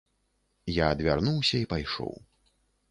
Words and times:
Я 0.77 0.89
адвярнуўся 0.95 1.55
і 1.63 1.69
пайшоў. 1.77 2.13